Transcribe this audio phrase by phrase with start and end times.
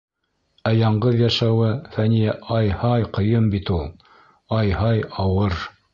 [0.67, 1.67] Ә яңғыҙ йәшәүе,
[1.97, 3.87] Фәниә, ай-һай, ҡыйын бит ул.
[4.63, 5.61] Айһай, ауыр!..